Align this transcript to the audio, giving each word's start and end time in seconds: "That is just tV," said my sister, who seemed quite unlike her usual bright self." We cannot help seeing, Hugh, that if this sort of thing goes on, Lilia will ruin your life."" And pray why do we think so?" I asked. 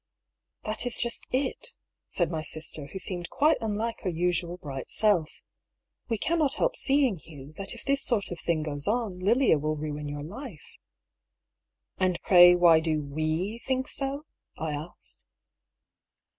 "That 0.65 0.87
is 0.87 0.97
just 0.97 1.29
tV," 1.31 1.53
said 2.09 2.31
my 2.31 2.41
sister, 2.41 2.87
who 2.87 2.97
seemed 2.97 3.29
quite 3.29 3.57
unlike 3.61 4.01
her 4.01 4.09
usual 4.09 4.57
bright 4.57 4.89
self." 4.89 5.29
We 6.09 6.17
cannot 6.17 6.55
help 6.55 6.75
seeing, 6.75 7.17
Hugh, 7.17 7.53
that 7.57 7.75
if 7.75 7.85
this 7.85 8.01
sort 8.03 8.31
of 8.31 8.39
thing 8.39 8.63
goes 8.63 8.87
on, 8.87 9.19
Lilia 9.19 9.59
will 9.59 9.75
ruin 9.77 10.09
your 10.09 10.23
life."" 10.23 10.73
And 11.99 12.19
pray 12.23 12.55
why 12.55 12.79
do 12.79 12.99
we 13.03 13.59
think 13.59 13.87
so?" 13.87 14.25
I 14.57 14.71
asked. 14.71 15.19